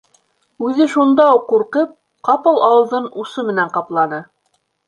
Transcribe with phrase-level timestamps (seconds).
[0.67, 1.93] Үҙе шунда уҡ ҡурҡып,
[2.31, 4.25] ҡапыл ауыҙын усы менән ҡапланы.